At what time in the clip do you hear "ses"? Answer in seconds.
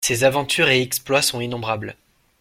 0.03-0.23